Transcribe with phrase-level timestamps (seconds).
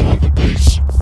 [0.00, 0.99] to the base.